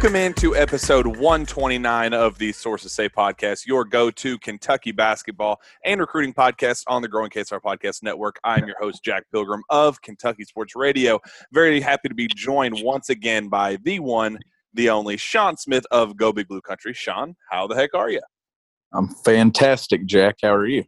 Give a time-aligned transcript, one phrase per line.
[0.00, 6.00] Welcome into episode 129 of the Sources Say podcast, your go to Kentucky basketball and
[6.00, 8.40] recruiting podcast on the Growing KSR Podcast Network.
[8.42, 11.20] I'm your host, Jack Pilgrim of Kentucky Sports Radio.
[11.52, 14.38] Very happy to be joined once again by the one,
[14.72, 16.94] the only Shawn Smith of Go Big Blue Country.
[16.94, 18.22] Shawn, how the heck are you?
[18.94, 20.36] I'm fantastic, Jack.
[20.40, 20.84] How are you?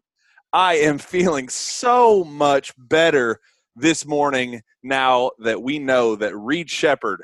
[0.54, 3.40] I am feeling so much better
[3.76, 7.20] this morning now that we know that Reed Sheppard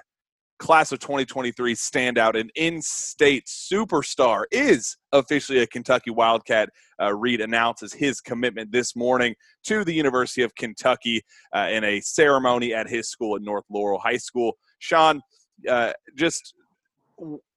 [0.58, 6.68] class of 2023 standout and in-state superstar is officially a Kentucky Wildcat.
[7.00, 9.34] Uh, Reed announces his commitment this morning
[9.64, 11.22] to the University of Kentucky
[11.54, 14.58] uh, in a ceremony at his school at North Laurel High School.
[14.80, 15.22] Shawn,
[15.68, 16.54] uh, just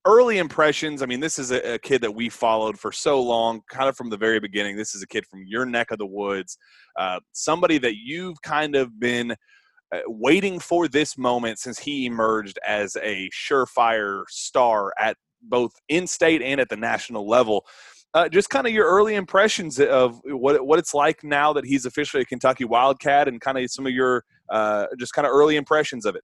[0.05, 1.01] early impressions.
[1.01, 3.95] I mean, this is a, a, kid that we followed for so long, kind of
[3.95, 4.75] from the very beginning.
[4.75, 6.57] This is a kid from your neck of the woods,
[6.97, 9.35] uh, somebody that you've kind of been–
[9.91, 16.07] uh, waiting for this moment since he emerged as a surefire star at both in
[16.07, 17.65] state and at the national level.
[18.13, 21.85] Uh, just kind of your early impressions of what what it's like now that he's
[21.85, 25.55] officially a Kentucky Wildcat, and kind of some of your uh, just kind of early
[25.55, 26.23] impressions of it.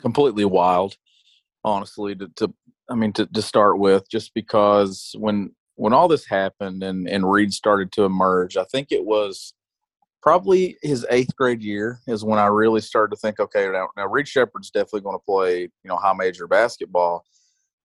[0.00, 0.96] Completely wild,
[1.64, 2.14] honestly.
[2.14, 2.54] To, to
[2.88, 7.30] I mean, to, to start with, just because when when all this happened and and
[7.30, 9.52] Reed started to emerge, I think it was
[10.22, 14.06] probably his eighth grade year is when I really started to think, okay, now, now
[14.06, 17.24] Reed Sheppard's definitely going to play, you know, high major basketball,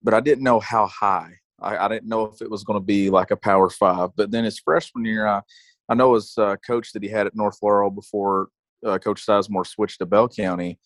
[0.02, 1.32] but I didn't know how high.
[1.60, 4.10] I, I didn't know if it was going to be like a power five.
[4.16, 5.42] But then his freshman year, I,
[5.88, 8.48] I know his uh, coach that he had at North Laurel before
[8.84, 10.78] uh, Coach Sizemore switched to Bell County,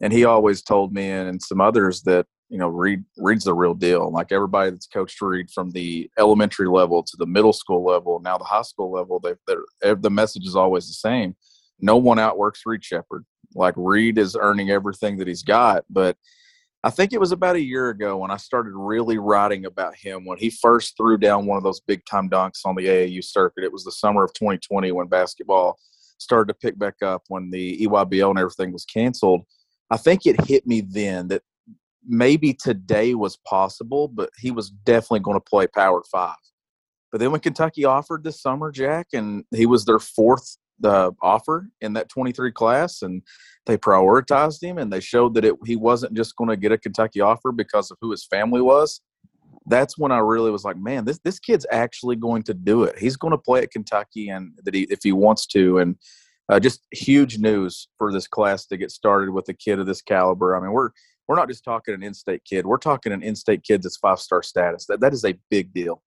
[0.00, 3.54] and he always told me and, and some others that you know Reed Reed's the
[3.54, 4.10] real deal.
[4.10, 8.38] Like everybody that's coached Reed from the elementary level to the middle school level, now
[8.38, 9.34] the high school level, they
[9.94, 11.34] the message is always the same.
[11.80, 13.24] No one outworks Reed Sheppard.
[13.54, 16.16] Like Reed is earning everything that he's got, but
[16.84, 20.24] I think it was about a year ago when I started really writing about him
[20.24, 23.64] when he first threw down one of those big time dunks on the AAU circuit.
[23.64, 25.78] It was the summer of 2020 when basketball
[26.18, 29.42] started to pick back up when the EYBL and everything was canceled.
[29.90, 31.42] I think it hit me then that
[32.06, 36.36] maybe today was possible, but he was definitely going to play Power Five.
[37.12, 41.68] But then when Kentucky offered this summer, Jack, and he was their fourth uh, offer
[41.80, 43.22] in that 23 class, and
[43.66, 46.78] they prioritized him, and they showed that it, he wasn't just going to get a
[46.78, 49.00] Kentucky offer because of who his family was.
[49.68, 52.98] That's when I really was like, man, this this kid's actually going to do it.
[52.98, 55.96] He's going to play at Kentucky, and that he if he wants to, and
[56.48, 60.02] uh, just huge news for this class to get started with a kid of this
[60.02, 60.54] caliber.
[60.56, 60.90] I mean, we're
[61.26, 62.66] we're not just talking an in-state kid.
[62.66, 64.86] We're talking an in-state kid that's five-star status.
[64.86, 66.02] That that is a big deal.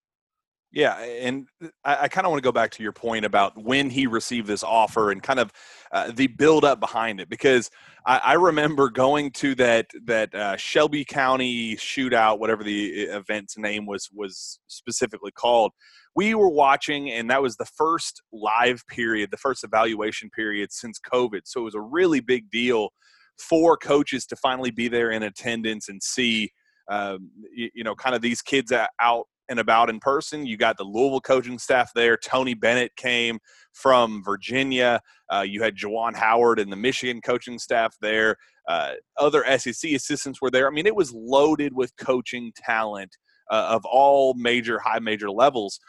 [0.71, 1.47] Yeah, and
[1.83, 4.45] I, I kind of want to go back to your point about when he received
[4.45, 5.51] this offer and kind of
[5.91, 7.71] uh, the build up behind it, because
[8.05, 13.87] I, I remember going to that that uh, Shelby County shootout, whatever the event's name
[13.87, 15.71] was was specifically called.
[16.15, 20.99] We were watching, and that was the first live period, the first evaluation period since
[20.99, 21.41] COVID.
[21.45, 22.89] So it was a really big deal
[23.39, 26.51] for coaches to finally be there in attendance and see,
[26.89, 30.45] um, you, you, know, kind of these kids out and about in person.
[30.45, 32.17] You got the Louisville coaching staff there.
[32.17, 33.39] Tony Bennett came
[33.73, 35.01] from Virginia.
[35.33, 38.35] Uh, you had Juwan Howard and the Michigan coaching staff there.
[38.67, 40.67] Uh, other SEC assistants were there.
[40.67, 43.17] I mean, it was loaded with coaching talent
[43.49, 45.79] uh, of all major, high major levels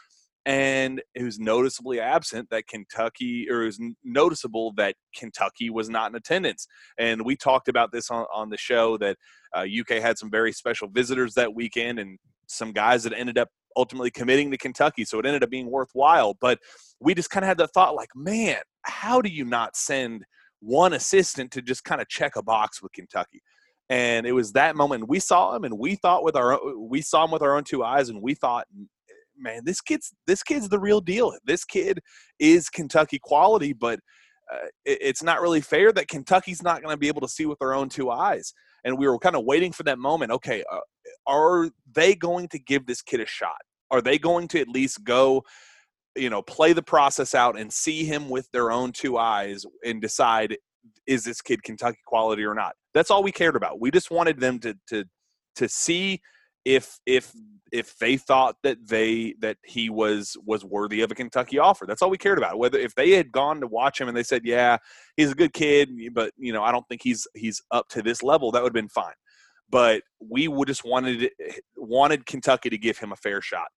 [0.45, 6.09] and it was noticeably absent that Kentucky, or it was noticeable that Kentucky was not
[6.09, 6.67] in attendance.
[6.97, 9.17] And we talked about this on, on the show that
[9.55, 12.17] uh, UK had some very special visitors that weekend and
[12.47, 15.05] some guys that ended up ultimately committing to Kentucky.
[15.05, 16.35] So it ended up being worthwhile.
[16.41, 16.59] But
[16.99, 20.23] we just kind of had the thought like, man, how do you not send
[20.59, 23.41] one assistant to just kind of check a box with Kentucky?
[23.89, 27.25] And it was that moment we saw him, and we thought with our we saw
[27.25, 28.65] him with our own two eyes, and we thought,
[29.41, 31.33] man, this kid's this kid's the real deal.
[31.45, 31.99] This kid
[32.39, 33.99] is Kentucky quality, but
[34.51, 37.45] uh, it, it's not really fair that Kentucky's not going to be able to see
[37.45, 38.53] with their own two eyes.
[38.83, 40.31] And we were kind of waiting for that moment.
[40.31, 40.79] Okay, uh,
[41.27, 43.61] are they going to give this kid a shot?
[43.91, 45.43] Are they going to at least go?
[46.17, 50.01] you know play the process out and see him with their own two eyes and
[50.01, 50.57] decide
[51.07, 52.73] is this kid Kentucky quality or not.
[52.93, 53.79] That's all we cared about.
[53.79, 55.05] We just wanted them to to
[55.55, 56.21] to see
[56.65, 57.31] if if
[57.71, 61.85] if they thought that they that he was was worthy of a Kentucky offer.
[61.85, 62.59] That's all we cared about.
[62.59, 64.77] Whether if they had gone to watch him and they said, "Yeah,
[65.15, 68.23] he's a good kid, but you know, I don't think he's he's up to this
[68.23, 69.13] level," that would have been fine.
[69.69, 71.29] But we would just wanted
[71.77, 73.69] wanted Kentucky to give him a fair shot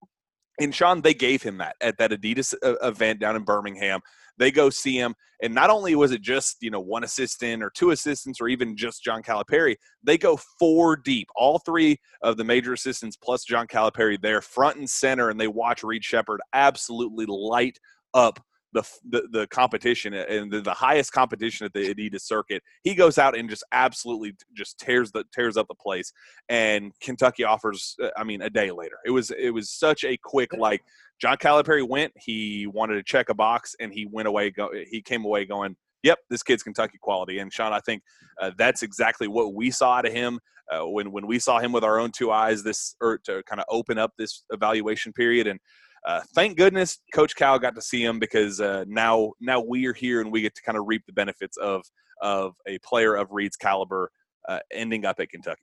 [0.61, 4.01] and Shawn, they gave him that at that Adidas uh, event down in Birmingham.
[4.37, 7.71] They go see him, and not only was it just you know one assistant or
[7.71, 11.29] two assistants or even just John Calipari, they go four deep.
[11.37, 15.49] All three of the major assistants plus John Calipari there, front and center, and they
[15.49, 17.79] watch Reed Sheppard absolutely light
[18.13, 18.41] up
[18.75, 22.63] the, the, the competition and the, the highest competition at the Adidas circuit.
[22.83, 26.13] He goes out and just absolutely just tears the tears up the place.
[26.49, 28.97] And Kentucky offers, uh, I mean, a day later.
[29.07, 30.83] It was it was such a quick like
[31.21, 32.13] John Calipari went.
[32.19, 34.51] He wanted to check a box, and he went away.
[34.51, 38.03] Go, he came away going, "Yep, this kid's Kentucky quality." And Shawn, I think
[38.41, 40.41] uh, that's exactly what we saw out of him
[40.73, 42.65] uh, when when we saw him with our own two eyes.
[42.65, 45.61] This or to kind of open up this evaluation period and
[46.05, 49.95] uh, thank goodness Coach Cal got to see him because uh, now now we are
[49.95, 51.83] here and we get to kind of reap the benefits of
[52.21, 54.11] of a player of Reed's caliber
[54.49, 55.63] uh, ending up at Kentucky.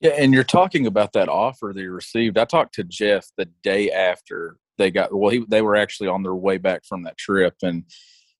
[0.00, 2.38] Yeah, and you're talking about that offer they received.
[2.38, 5.30] I talked to Jeff the day after they got well.
[5.30, 7.84] He, they were actually on their way back from that trip, and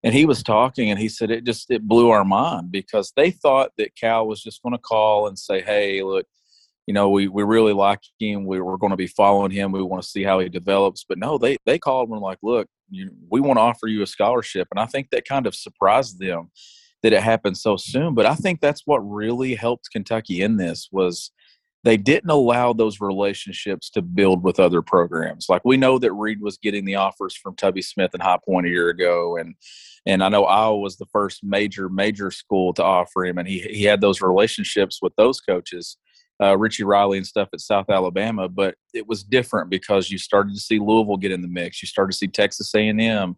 [0.04, 3.30] and he was talking, and he said it just it blew our mind because they
[3.30, 6.26] thought that Cal was just going to call and say, "Hey, look,
[6.88, 8.46] you know, we, we really like him.
[8.46, 9.72] We, we're going to be following him.
[9.72, 11.04] We want to see how he develops.
[11.06, 14.06] But no, they, they called and like, look, you, we want to offer you a
[14.06, 14.68] scholarship.
[14.70, 16.50] And I think that kind of surprised them
[17.02, 18.14] that it happened so soon.
[18.14, 21.30] But I think that's what really helped Kentucky in this was
[21.84, 25.44] they didn't allow those relationships to build with other programs.
[25.46, 28.66] Like we know that Reed was getting the offers from Tubby Smith and High Point
[28.66, 29.56] a year ago, and
[30.06, 33.60] and I know Iowa was the first major major school to offer him, and he
[33.60, 35.98] he had those relationships with those coaches
[36.40, 40.54] uh, Richie Riley and stuff at South Alabama, but it was different because you started
[40.54, 41.82] to see Louisville get in the mix.
[41.82, 43.36] You started to see Texas A&M,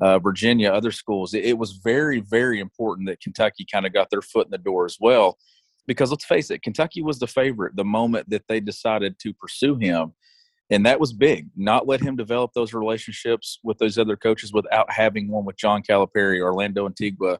[0.00, 1.32] uh, Virginia, other schools.
[1.32, 4.58] It, it, was very, very important that Kentucky kind of got their foot in the
[4.58, 5.38] door as well,
[5.86, 9.76] because let's face it, Kentucky was the favorite the moment that they decided to pursue
[9.76, 10.12] him,
[10.70, 11.50] and that was big.
[11.56, 15.82] Not let him develop those relationships with those other coaches without having one with John
[15.82, 17.38] Calipari, Orlando Antigua,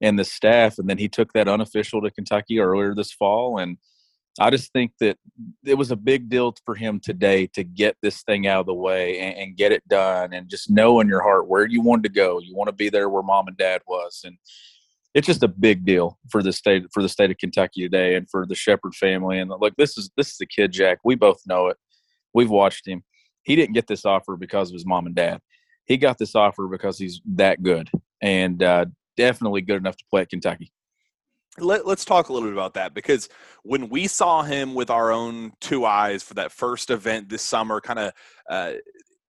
[0.00, 3.76] and the staff, and then he took that unofficial to Kentucky earlier this fall, and–
[4.38, 5.16] I just think that
[5.64, 8.74] it was a big deal for him today to get this thing out of the
[8.74, 12.02] way and, and, get it done and just know in your heart where you wanted
[12.02, 12.38] to go.
[12.40, 14.20] You want to be there where mom and dad was.
[14.24, 14.36] And
[15.14, 18.28] it's just a big deal for the state for the state of Kentucky today and
[18.28, 19.38] for the Sheppard family.
[19.38, 20.98] And look, this is this is the kid Jack.
[21.04, 21.78] We both know it.
[22.34, 23.02] We've watched him.
[23.42, 25.40] He didn't get this offer because of his mom and dad.
[25.86, 27.88] He got this offer because he's that good
[28.20, 28.86] and uh,
[29.16, 30.72] definitely good enough to play at Kentucky
[31.58, 33.28] let, us talk a little bit about that because
[33.62, 37.80] when we saw him with our own two eyes for that first event this summer,
[37.80, 38.12] kind of
[38.50, 38.72] uh,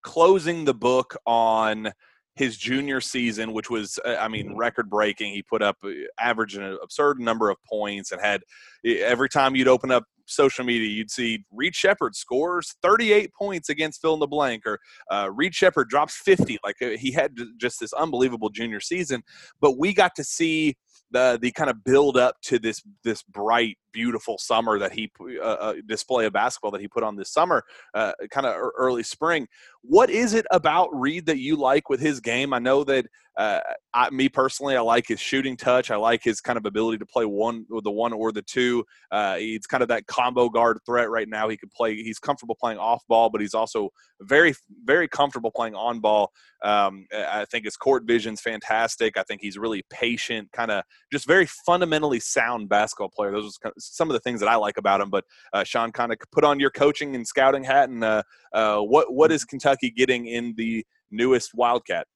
[0.02, 1.92] closing the book on
[2.34, 5.32] his junior season, which was, uh, I mean, record breaking.
[5.32, 5.90] He put up uh,
[6.20, 8.42] average an absurd number of points and had
[8.84, 14.00] every time you'd open up social media, you'd see Reed Sheppard scores 38 points against
[14.00, 14.78] fill in the blank, or
[15.10, 16.58] uh, Reed Sheppard drops 50.
[16.64, 19.22] Like uh, he had just this unbelievable junior season.
[19.60, 20.76] But we got to see
[21.10, 25.10] the the kind of build up to this this bright beautiful summer that he
[25.40, 29.02] uh, uh, display of basketball that he put on this summer, uh, kind of early
[29.02, 29.48] spring.
[29.80, 32.52] What is it about Reed that you like with his game?
[32.52, 33.06] I know that
[33.38, 33.60] uh,
[33.94, 35.90] I, me personally, I like his shooting touch.
[35.90, 38.84] I like his kind of ability to play one with the one or the two.
[39.10, 41.48] Uh, he's kind of that combo guard threat right now.
[41.48, 41.94] He can play.
[41.96, 46.32] He's comfortable playing off ball, but he's also very very comfortable playing on ball.
[46.62, 49.16] Um, I think his court vision's fantastic.
[49.16, 53.32] I think he's really patient, kind of just very fundamentally sound basketball player.
[53.32, 55.10] Those are some of the things that I like about him.
[55.10, 58.78] But uh, Shawn, kind of put on your coaching and scouting hat, and uh, uh,
[58.78, 62.06] what what is Kentucky getting in the newest Wildcat?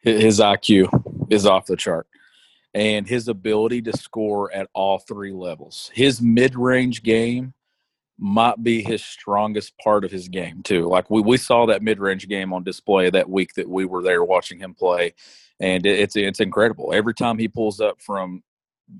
[0.00, 2.06] His IQ is off the chart,
[2.74, 5.90] and his ability to score at all three levels.
[5.94, 7.54] His mid range game
[8.22, 10.88] might be his strongest part of his game too.
[10.88, 14.02] Like we, we saw that mid range game on display that week that we were
[14.02, 15.14] there watching him play,
[15.58, 16.92] and it's it's incredible.
[16.94, 18.42] Every time he pulls up from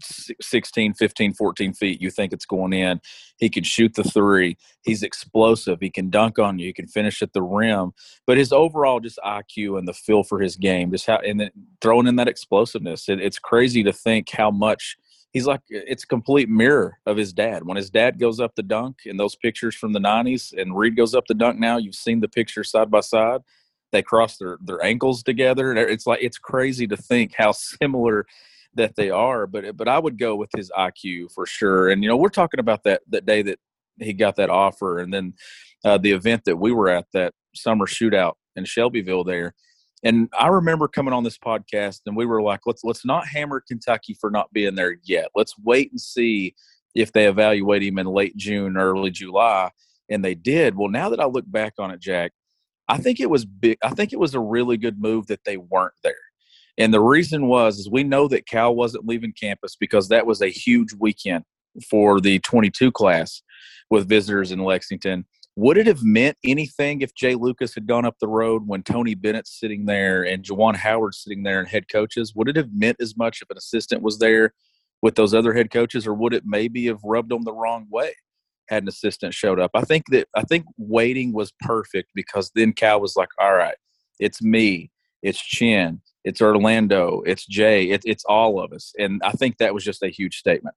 [0.02, 2.00] si- 16, 15, 14 feet.
[2.00, 3.00] You think it's going in.
[3.36, 4.56] He can shoot the three.
[4.82, 5.78] He's explosive.
[5.80, 6.66] He can dunk on you.
[6.66, 7.92] He can finish at the rim.
[8.26, 11.50] But his overall just IQ and the feel for his game, just how, and then
[11.80, 13.08] throwing in that explosiveness.
[13.08, 14.96] It, it's crazy to think how much
[15.32, 17.64] he's like it's a complete mirror of his dad.
[17.64, 20.96] When his dad goes up the dunk in those pictures from the '90s, and Reed
[20.96, 23.40] goes up the dunk now, you've seen the picture side by side.
[23.90, 25.74] They cross their their ankles together.
[25.74, 28.26] It's like it's crazy to think how similar
[28.74, 29.46] that they are.
[29.46, 31.90] But but I would go with his IQ for sure.
[31.90, 33.58] And you know, we're talking about that that day that
[33.98, 35.34] he got that offer, and then
[35.84, 39.54] uh, the event that we were at that summer shootout in Shelbyville there.
[40.02, 43.62] And I remember coming on this podcast, and we were like, "Let's let's not hammer
[43.66, 45.28] Kentucky for not being there yet.
[45.34, 46.54] Let's wait and see
[46.94, 49.70] if they evaluate him in late June, early July."
[50.10, 50.76] And they did.
[50.76, 52.32] Well, now that I look back on it, Jack,
[52.88, 53.78] I think it was big.
[53.82, 56.14] I think it was a really good move that they weren't there.
[56.78, 60.42] And the reason was is we know that Cal wasn't leaving campus because that was
[60.42, 61.44] a huge weekend
[61.88, 63.42] for the 22 class
[63.90, 65.26] with visitors in Lexington.
[65.56, 69.14] Would it have meant anything if Jay Lucas had gone up the road when Tony
[69.14, 72.34] Bennett's sitting there and Juwan Howard sitting there and head coaches?
[72.34, 74.54] Would it have meant as much if an assistant was there
[75.02, 78.14] with those other head coaches, or would it maybe have rubbed them the wrong way
[78.68, 79.72] had an assistant showed up?
[79.74, 83.74] I think that I think waiting was perfect because then Cal was like, "All right,
[84.20, 84.90] it's me,
[85.22, 89.74] it's Chin, it's Orlando, it's Jay, it, it's all of us," and I think that
[89.74, 90.76] was just a huge statement.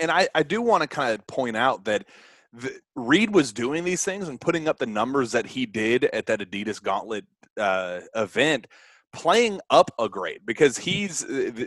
[0.00, 2.04] And I, I do want to kind of point out that
[2.52, 6.26] the, Reed was doing these things and putting up the numbers that he did at
[6.26, 7.24] that Adidas Gauntlet
[7.58, 8.66] uh, event,
[9.12, 11.24] playing up a grade because he's.
[11.24, 11.66] Uh,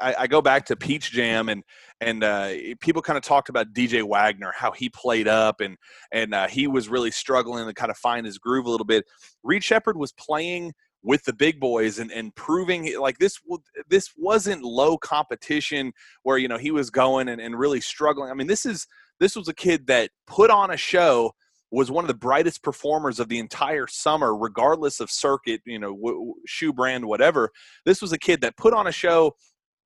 [0.00, 1.64] I, I, go back to Peach Jam and
[2.00, 2.50] and uh,
[2.80, 5.76] people kind of talked about DJ Wagner, how he played up and
[6.12, 9.04] and uh, he was really struggling to kind of find his groove a little bit.
[9.42, 13.40] Reed Sheppard was playing with the big boys and, and proving like this
[13.88, 18.34] this wasn't low competition where you know he was going and, and really struggling i
[18.34, 18.86] mean this is
[19.22, 21.32] this was a kid that put on a show
[21.70, 25.94] was one of the brightest performers of the entire summer regardless of circuit you know
[25.94, 27.50] w- shoe brand whatever.
[27.86, 29.36] This was a kid that put on a show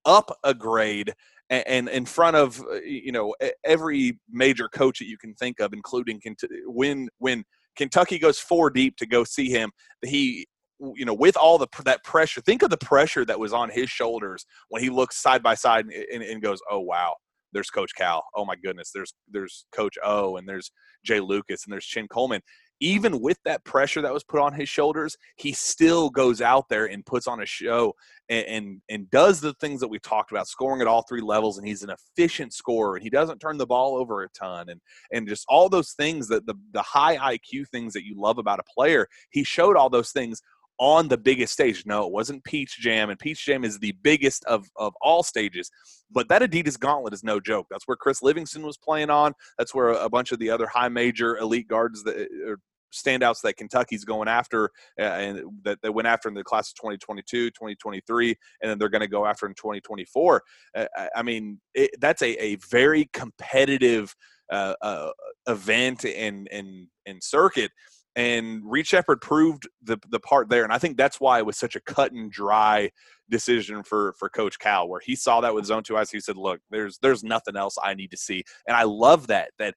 [0.06, 1.12] up a grade
[1.50, 5.74] and, in front of uh, you know every major coach that you can think of
[5.74, 6.20] including
[6.64, 7.44] when when
[7.76, 9.70] Kentucky goes four deep to go see him
[10.02, 10.46] he
[10.94, 13.88] you know, with all the that pressure, think of the pressure that was on his
[13.88, 17.16] shoulders when he looks side by side and, and, goes, "Oh wow,
[17.56, 18.22] there's Coach Cal.
[18.36, 20.70] Oh my goodness, there's there's Coach O and there's
[21.04, 22.42] Jay Lucas and there's Chin Coleman."
[22.78, 23.24] Even mm-hmm.
[23.24, 27.06] with that pressure that was put on his shoulders, he still goes out there and
[27.06, 27.94] puts on a show
[28.28, 31.56] and, and and does the things that we talked about, scoring at all three levels.
[31.56, 34.80] And he's an efficient scorer, and he doesn't turn the ball over a ton, and
[35.10, 38.60] and just all those things that the the high IQ things that you love about
[38.60, 39.08] a player.
[39.30, 40.42] He showed all those things
[40.78, 41.84] on the biggest stage.
[41.86, 45.70] No, it wasn't Peach Jam, and Peach Jam is the biggest of, of all stages.
[46.10, 47.66] But that Adidas Gauntlet is no joke.
[47.70, 49.32] That's where Chris Livingston was playing on.
[49.58, 52.58] That's where a, bunch of the other high major elite guards that are
[52.94, 56.76] standouts that Kentucky's going after uh, and that they went after in the class of
[56.76, 58.28] 2022, 2023,
[58.62, 60.42] and then they're going to go after in 2024.
[60.74, 64.14] Uh, I mean, it, that's a, a very competitive
[64.50, 65.10] uh, uh
[65.48, 67.72] event and, and, and circuit
[68.16, 71.58] and Reed Sheppard proved the the part there, and I think that's why it was
[71.58, 72.90] such a cut and dry
[73.28, 76.10] decision for for Coach Cal, where he saw that with zone two eyes.
[76.10, 79.50] He said, "Look, there's there's nothing else I need to see," and I love that
[79.58, 79.74] that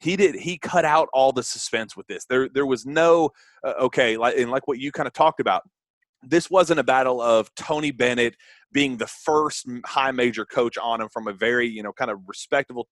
[0.00, 2.26] he did he cut out all the suspense with this.
[2.26, 3.30] There there was no
[3.64, 5.62] uh, okay, like and like what you kind of talked about.
[6.22, 8.36] This wasn't a battle of Tony Bennett
[8.72, 12.20] being the first high major coach on him from a very you know kind of
[12.26, 12.86] respectable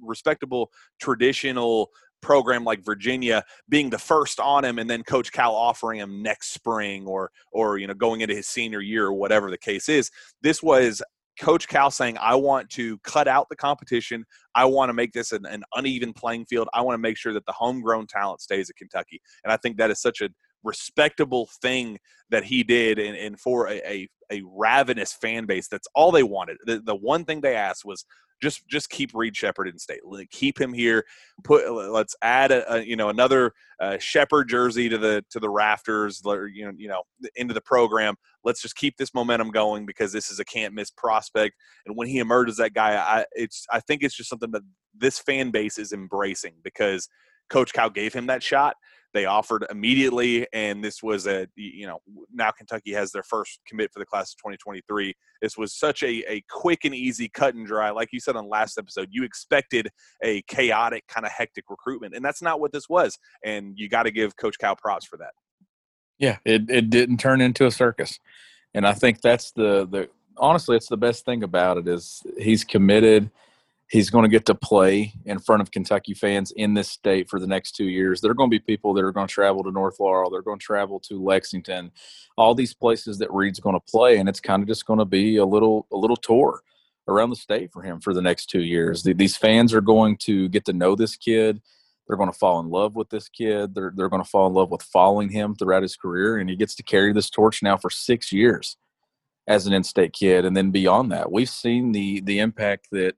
[0.00, 1.90] respectable traditional
[2.24, 6.52] program like Virginia being the first on him and then coach Cal offering him next
[6.52, 10.10] spring or or you know going into his senior year or whatever the case is.
[10.42, 11.02] This was
[11.40, 14.24] coach Cal saying I want to cut out the competition.
[14.54, 16.68] I want to make this an, an uneven playing field.
[16.74, 19.20] I want to make sure that the homegrown talent stays at Kentucky.
[19.44, 20.30] And I think that is such a
[20.62, 21.98] respectable thing
[22.30, 25.68] that he did and, and for a, a, a, ravenous fan base.
[25.68, 26.56] That's all they wanted.
[26.64, 28.04] The, the one thing they asked was
[28.42, 30.00] just just keep Reed Sheppard in state.
[30.30, 31.04] Keep him here.
[31.42, 35.50] Put let's add a, a you know another uh, Sheppard jersey to the to the
[35.50, 36.22] rafters.
[36.24, 37.02] You know you know
[37.36, 38.16] into the program.
[38.44, 41.56] Let's just keep this momentum going because this is a can't miss prospect.
[41.86, 44.62] And when he emerges, that guy, I it's I think it's just something that
[44.96, 47.08] this fan base is embracing because
[47.50, 48.76] Coach Cal gave him that shot
[49.14, 52.00] they offered immediately, and this was a you know
[52.32, 55.14] now Kentucky has their first commit for the class of 2023.
[55.40, 58.48] This was such a a quick and easy cut and dry, like you said on
[58.48, 59.08] last episode.
[59.10, 59.88] You expected
[60.22, 63.16] a chaotic kind of hectic recruitment, and that's not what this was.
[63.44, 65.32] And you got to give Coach Cal props for that.
[66.18, 68.18] Yeah, it it didn't turn into a circus,
[68.74, 72.64] and I think that's the the honestly, it's the best thing about it is he's
[72.64, 73.30] committed.
[73.94, 77.38] He's going to get to play in front of Kentucky fans in this state for
[77.38, 78.20] the next two years.
[78.20, 80.30] There are going to be people that are going to travel to North Laurel.
[80.30, 81.92] They're going to travel to Lexington,
[82.36, 85.04] all these places that Reed's going to play, and it's kind of just going to
[85.04, 86.60] be a little a little tour
[87.06, 89.04] around the state for him for the next two years.
[89.04, 91.62] These fans are going to get to know this kid.
[92.08, 93.76] They're going to fall in love with this kid.
[93.76, 96.56] They're they're going to fall in love with following him throughout his career, and he
[96.56, 98.76] gets to carry this torch now for six years
[99.46, 103.14] as an in-state kid, and then beyond that, we've seen the the impact that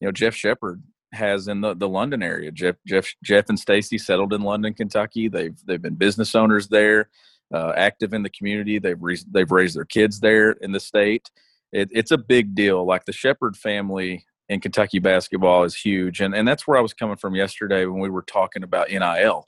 [0.00, 0.82] you know Jeff Sheppard
[1.14, 2.50] has in the, the London area.
[2.50, 5.28] Jeff Jeff Jeff and Stacy settled in London, Kentucky.
[5.28, 7.08] They've they've been business owners there,
[7.52, 8.78] uh, active in the community.
[8.78, 11.30] They've re- they've raised their kids there in the state.
[11.72, 12.84] It, it's a big deal.
[12.84, 16.94] Like the Sheppard family in Kentucky basketball is huge, and and that's where I was
[16.94, 19.46] coming from yesterday when we were talking about NIL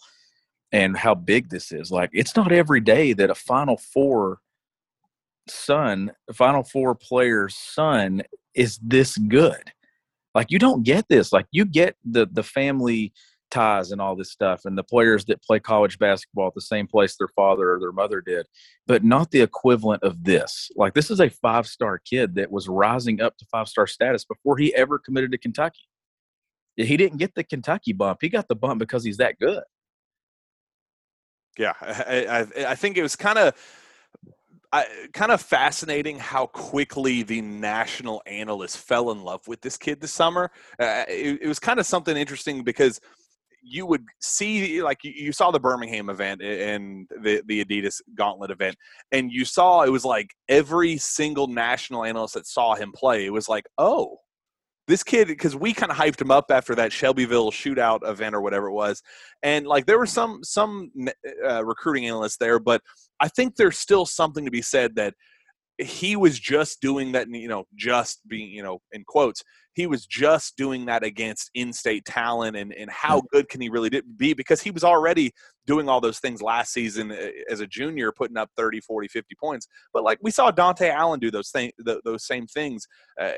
[0.72, 1.90] and how big this is.
[1.90, 4.38] Like it's not every day that a Final Four
[5.48, 8.22] son, Final Four player's son,
[8.54, 9.72] is this good.
[10.36, 11.32] Like you don't get this.
[11.32, 13.14] Like you get the the family
[13.50, 16.86] ties and all this stuff, and the players that play college basketball at the same
[16.86, 18.44] place their father or their mother did,
[18.86, 20.70] but not the equivalent of this.
[20.76, 24.26] Like this is a five star kid that was rising up to five star status
[24.26, 25.88] before he ever committed to Kentucky.
[26.76, 28.18] He didn't get the Kentucky bump.
[28.20, 29.62] He got the bump because he's that good.
[31.56, 33.54] Yeah, I, I, I think it was kind of
[35.12, 40.12] kind of fascinating how quickly the national analysts fell in love with this kid this
[40.12, 40.50] summer.
[40.78, 43.00] Uh, it, it, was kind of something interesting because
[43.62, 48.50] you would see, like, you, you saw the Birmingham event and the, the Adidas Gauntlet
[48.50, 48.76] event,
[49.12, 53.32] and you saw it was like every single national analyst that saw him play, it
[53.32, 54.18] was like, oh,
[54.88, 58.40] this kid because we kind of hyped him up after that Shelbyville shootout event or
[58.40, 59.02] whatever it was,
[59.42, 60.92] and like there were some some
[61.44, 62.82] uh, recruiting analysts there, but
[63.20, 65.14] I think there's still something to be said that
[65.78, 69.42] he was just doing that, you know, just being, you know, in quotes,
[69.74, 73.90] he was just doing that against in-state talent and, and how good can he really
[74.16, 74.32] be?
[74.32, 75.32] Because he was already
[75.66, 79.34] doing all those things last season uh, as a junior putting up 30 40 50
[79.38, 79.68] points.
[79.92, 81.72] But like we saw Dontaie Allen do those things
[82.04, 82.86] those same things
[83.20, 83.32] uh,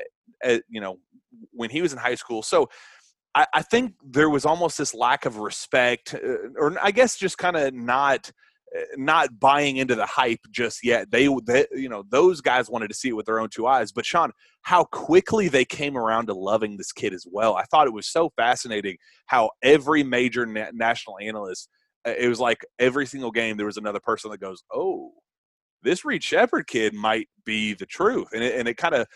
[0.45, 0.97] uh, you know
[1.51, 2.41] when he was in high school.
[2.41, 2.69] So
[3.35, 7.37] I, I think there was almost this lack of respect uh, or i guess just
[7.37, 8.31] kind of not–
[8.97, 11.11] not buying into the hype just yet.
[11.11, 13.91] They, they, you know, those guys wanted to see it with their own two eyes.
[13.91, 17.55] But Shawn, how quickly they came around to loving this kid as well.
[17.55, 21.69] I thought it was so fascinating how every major na- national analyst,
[22.05, 25.13] uh, it was like every single game there was another person that goes, "Oh,
[25.83, 29.07] this Reed Sheppard kid might be the truth," and it, and it kind of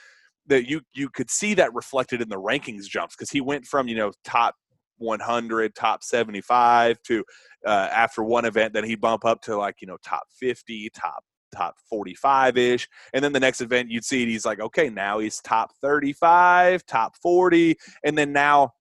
[0.48, 3.88] that you you could see that reflected in the rankings jumps because he went from
[3.88, 4.56] you know top
[4.98, 7.24] 100, top 75 to
[7.66, 11.24] uh, after one event, then he'd bump up to like, you know, top 50, top
[11.54, 12.88] top 45 ish.
[13.14, 17.14] And then the next event, you'd see he's like, okay, now he's top 35, top
[17.22, 17.76] 40.
[18.04, 18.72] And then now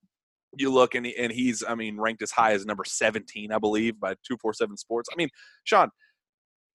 [0.57, 4.01] you look and, and he's, I mean, ranked as high as number 17, I believe,
[4.01, 5.09] by 247 Sports.
[5.13, 5.29] I mean,
[5.65, 5.91] Shawn,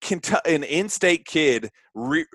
[0.02, 2.26] can an in-state kid, re,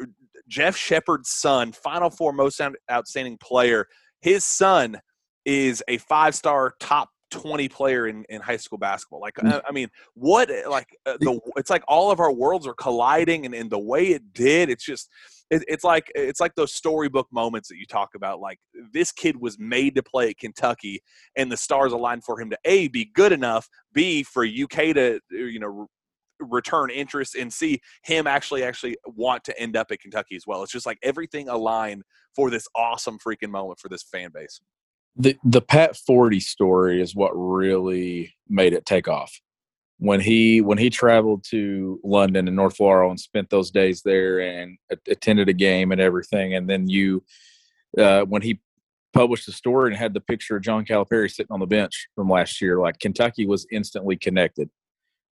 [0.49, 2.61] Jeff Sheppard's son, Final Four most
[2.91, 3.87] outstanding player.
[4.21, 4.99] His son
[5.45, 9.21] is a five-star top 20 player in, in high school basketball.
[9.21, 9.61] Like, mm.
[9.67, 13.55] I mean, what, like, uh, the, it's like all of our worlds are colliding and,
[13.55, 15.09] and the way it did, it's just,
[15.51, 18.41] it, it's like, it's like those storybook moments that you talk about.
[18.41, 18.59] Like,
[18.93, 21.03] this kid was made to play at Kentucky
[21.37, 25.19] and the stars aligned for him to A, be good enough, B, for UK to,
[25.31, 25.89] you know,
[26.39, 30.63] return interest and see him actually actually want to end up at Kentucky as well.
[30.63, 32.03] It's just like everything aligned
[32.35, 34.61] for this awesome freaking moment for this fan base
[35.16, 39.40] the the Pat Forde story is what really made it take off.
[39.98, 44.40] When he when he traveled to London and North Laurel and spent those days there
[44.40, 47.22] and attended a game and everything, and then you
[47.98, 48.61] uh, when he
[49.12, 52.31] published the story and had the picture of John Calipari sitting on the bench from
[52.31, 54.70] last year, like Kentucky was instantly connected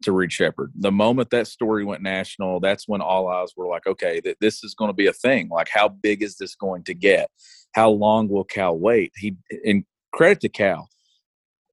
[0.03, 0.71] to Reed Sheppard.
[0.75, 4.63] The moment that story went national, that's when all eyes were like, okay, that this
[4.63, 5.49] is going to be a thing.
[5.49, 7.29] Like, how big is this going to get?
[7.73, 9.11] How long will Cal wait?
[9.15, 10.89] He, in credit to Cal,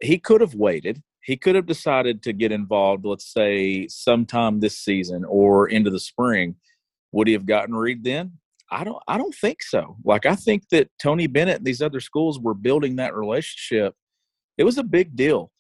[0.01, 1.03] he could have waited.
[1.23, 6.01] He could have decided to get involved, let's say, sometime this season or into the
[6.01, 6.57] spring.
[7.13, 8.33] Would he have gotten Reed then?
[8.71, 9.03] I don't.
[9.07, 9.97] I don't think so.
[10.05, 13.95] Like, I think that Tony Bennett and these other schools were building that relationship.
[14.59, 15.53] It was a big deal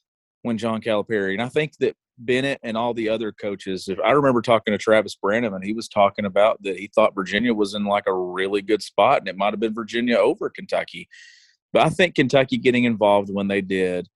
[0.42, 3.88] when John Calipari, and I think that Bennett and all the other coaches.
[3.88, 7.14] If I remember talking to Travis Branham, and he was talking about that he thought
[7.14, 10.48] Virginia was in like a really good spot, and it might have been Virginia over
[10.48, 11.08] Kentucky.
[11.72, 14.08] But I think Kentucky getting involved when they did,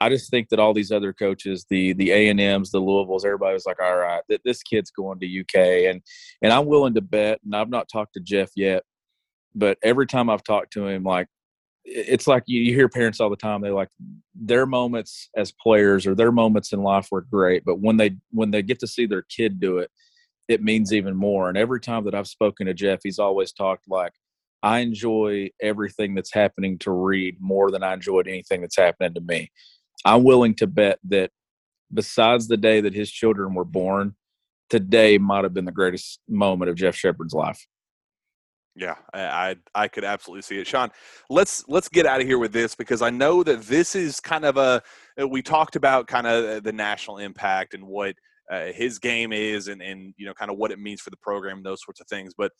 [0.00, 3.24] I just think that all these other coaches, the the A and M's, the Louisvilles,
[3.24, 6.02] everybody was like, all right, this kid's going to UK, and
[6.42, 8.82] and I'm willing to bet, and I've not talked to Jeff yet,
[9.54, 11.28] but every time I've talked to him, like
[11.84, 13.60] it's like you, you hear parents all the time.
[13.60, 13.88] They like
[14.34, 18.50] their moments as players or their moments in life were great, but when they when
[18.50, 19.90] they get to see their kid do it,
[20.48, 21.48] it means even more.
[21.48, 24.12] And every time that I've spoken to Jeff, he's always talked like
[24.62, 29.20] I enjoy everything that's happening to Reed more than I enjoyed anything that's happening to
[29.20, 29.50] me.
[30.04, 31.30] I'm willing to bet that
[31.92, 34.14] besides the day that his children were born,
[34.70, 37.66] today might have been the greatest moment of Jeff sheppard's life.
[38.74, 40.90] Yeah, I I could absolutely see it, Shawn.
[41.28, 44.46] Let's let's get out of here with this because I know that this is kind
[44.46, 44.82] of a
[45.20, 48.14] uh, we talked about kind of uh, the national impact and what
[48.50, 51.18] uh, his game is and and you know kind of what it means for the
[51.18, 52.32] program those sorts of things.
[52.36, 52.52] But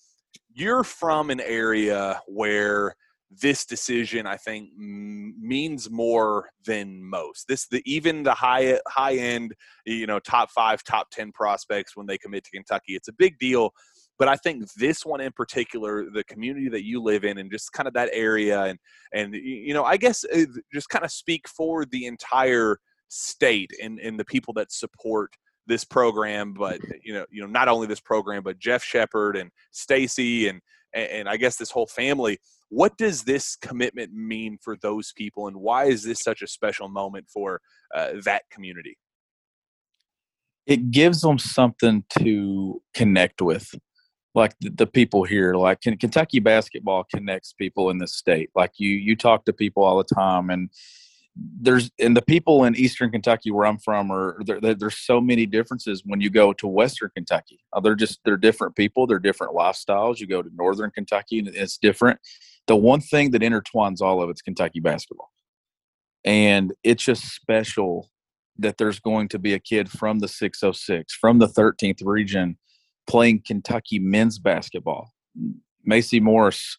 [0.53, 2.95] you're from an area where
[3.41, 7.49] this decision I think m- means more than most.
[7.49, 9.55] This the even the high high end
[9.87, 13.39] you know top five top ten prospects when they commit to Kentucky, it's a big
[13.39, 13.71] deal
[14.19, 17.73] but I think this one in particular, the community that you live in, and just
[17.73, 18.79] kind of that area, and
[19.13, 23.99] and you know, I guess uh, just kind of speak for the entire state and
[23.99, 25.33] and the people that support
[25.67, 29.51] this program, but you know, you know, not only this program, but Jeff Sheppard and
[29.71, 30.61] Stacy and
[30.95, 32.39] and I guess this whole family.
[32.69, 36.89] What does this commitment mean for those people, and why is this such a special
[36.89, 37.61] moment for
[37.95, 38.97] uh, that community?
[40.67, 43.75] It gives them something to connect with
[44.35, 48.51] like the, people here like kentucky basketball connects people in the state.
[48.55, 50.71] Like you you talk to people all the time and
[51.37, 55.47] there's and the people in eastern kentucky where i'm from are there, there's so many
[55.47, 57.61] differences when you go to western kentucky.
[57.73, 60.19] Uh, they're just they're different people they're different lifestyles.
[60.19, 62.19] You go to northern kentucky and it's different.
[62.67, 65.31] The one thing that intertwines all of it's kentucky basketball.
[66.25, 68.09] And it's just special
[68.59, 72.59] that there's going to be a kid from the 606 from the 13th region
[73.07, 75.13] playing Kentucky men's basketball.
[75.89, 76.79] Maci Morris,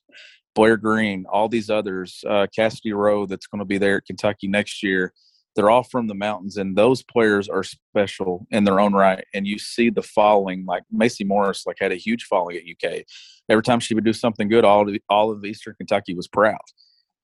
[0.56, 4.48] Blair Green, all these others, uh, Cassidy Rowe, that's going to be there at Kentucky
[4.48, 5.14] next year.
[5.56, 9.24] They're all from the mountains, and those players are special in their own right.
[9.36, 13.04] And you see the following, like Maci Morris, like had a huge following at UK.
[13.50, 16.62] Every time she would do something good, all of, all of Eastern Kentucky was proud.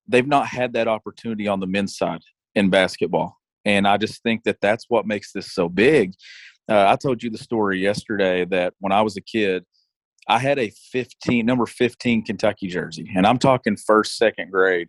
[0.07, 2.21] They've not had that opportunity on the men's side
[2.53, 6.13] in basketball, and I just think that that's what makes this so big.
[6.69, 9.65] Uh, I told you the story yesterday that when I was a kid,
[10.27, 14.87] I had a 15 number 15 Kentucky jersey, and I'm talking first, second grade.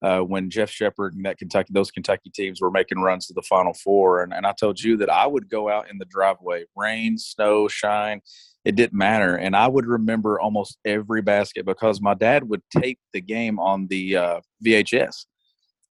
[0.00, 3.42] Uh, when Jeff Sheppard and that Kentucky, those Kentucky teams were making runs to the
[3.42, 6.64] Final Four, and, and I told you that I would go out in the driveway,
[6.76, 8.20] rain, snow, shine,
[8.64, 13.00] it didn't matter, and I would remember almost every basket because my dad would tape
[13.12, 15.26] the game on the uh, VHS,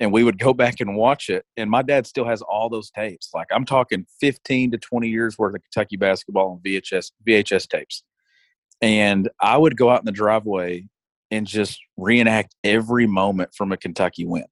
[0.01, 1.45] and we would go back and watch it.
[1.57, 3.31] And my dad still has all those tapes.
[3.35, 8.03] Like I'm talking 15 to 20 years worth of Kentucky basketball on VHS VHS tapes.
[8.81, 10.87] And I would go out in the driveway
[11.31, 14.45] and just reenact every moment from a Kentucky win.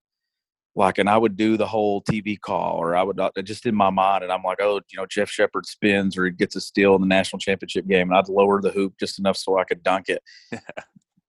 [0.75, 3.91] Like, and I would do the whole TV call, or I would just in my
[3.91, 6.95] mind, and I'm like, oh, you know, Jeff Sheppard spins, or he gets a steal
[6.95, 9.83] in the national championship game, and I'd lower the hoop just enough so I could
[9.83, 10.23] dunk it.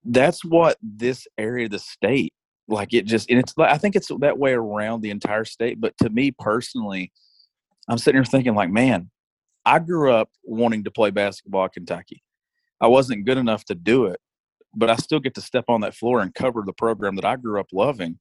[0.05, 2.33] That's what this area of the state
[2.67, 5.79] like it just and it's like i think it's that way around the entire state
[5.81, 7.11] but to me personally
[7.89, 9.09] i'm sitting here thinking like man
[9.65, 12.23] i grew up wanting to play basketball at kentucky.
[12.81, 14.19] I wasn't good enough to do it
[14.75, 17.35] but i still get to step on that floor and cover the program that i
[17.35, 18.19] grew up loving.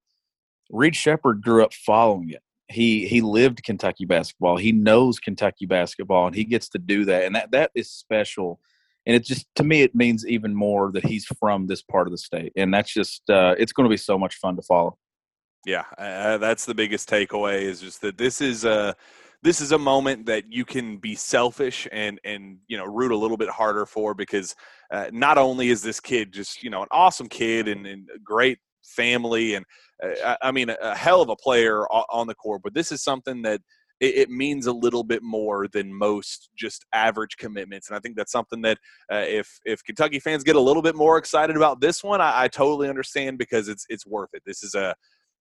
[0.70, 2.42] Reed sheppard grew up following it.
[2.68, 4.56] He he lived kentucky basketball.
[4.56, 8.58] He knows kentucky basketball and he gets to do that and that that is special
[9.06, 12.12] and it just to me it means even more that he's from this part of
[12.12, 12.52] the state.
[12.56, 14.96] And that's just uh, it's going to be so much fun to follow.
[15.66, 18.96] Yeah uh, that's the biggest takeaway is just that this is a
[19.42, 23.16] this is a moment that you can be selfish and and you know root a
[23.16, 24.54] little bit harder for because
[24.92, 28.58] uh, not only is this kid just you know an awesome kid and, and great
[28.84, 29.64] family and
[30.02, 33.02] uh, I mean a, a hell of a player on the court but this is
[33.02, 33.60] something that
[34.02, 37.88] it, it, means a little bit more than most just average commitments.
[37.88, 38.78] And I think that's something that
[39.10, 42.42] uh, if if Kentucky fans get a little bit more excited about this one, I,
[42.42, 44.42] I totally understand because it's it's worth it.
[44.44, 44.94] This is a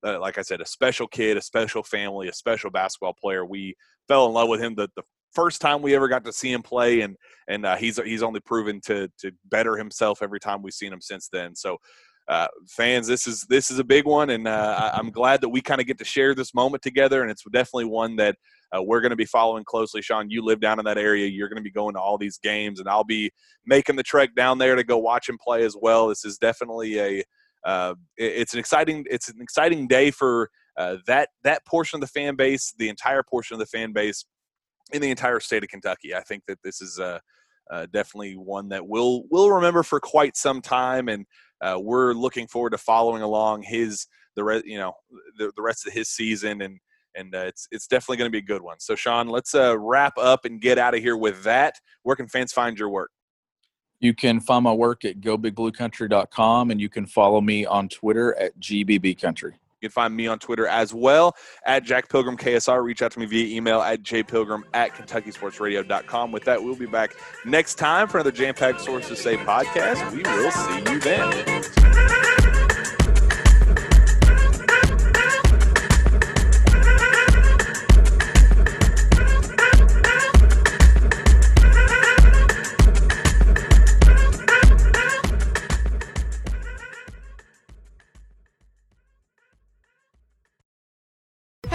[0.05, 3.45] uh, like I said, a special kid, a special family, a special basketball player.
[3.45, 3.75] We
[4.07, 6.61] fell in love with him the, the first time we ever got to see him
[6.61, 7.15] play, and
[7.47, 11.01] and uh, he's he's only proven to to better himself every time we've seen him
[11.01, 11.55] since then.
[11.55, 11.77] So
[12.27, 15.61] uh, fans, this is this is a big one, and uh, I'm glad that we
[15.61, 17.21] kind of get to share this moment together.
[17.21, 18.37] And it's definitely one that
[18.75, 20.01] uh, we're going to be following closely.
[20.01, 21.27] Shawn, you live down in that area.
[21.27, 23.31] You're going to be going to all these games, and I'll be
[23.65, 26.07] making the trek down there to go watch him play as well.
[26.07, 27.23] This is definitely a
[27.63, 32.07] uh, it's an exciting it's an exciting day for uh, that that portion of the
[32.07, 34.25] fan base, the entire portion of the fan base
[34.91, 36.15] in the entire state of Kentucky.
[36.15, 37.19] I think that this is uh,
[37.69, 41.25] uh, definitely one that we'll we'll remember for quite some time, and
[41.61, 44.93] uh, we're looking forward to following along his the re- you know
[45.37, 46.79] the, the rest of his season and
[47.15, 48.79] and uh, it's it's definitely going to be a good one.
[48.79, 51.75] So Shawn, let's uh, wrap up and get out of here with that.
[52.03, 53.11] Where can fans find your work?
[53.99, 58.59] You can find my work at gobigbluecountry.com and you can follow me on Twitter at
[58.59, 59.53] gbbcountry.
[59.81, 62.83] You can find me on Twitter as well at Jack Pilgrim KSR.
[62.83, 66.31] Reach out to me via email at jpilgrim at KentuckySportsRadio.com.
[66.31, 67.15] With that, we'll be back
[67.45, 70.11] next time for another Jam Packed Sources Say podcast.
[70.11, 72.20] We will see you then.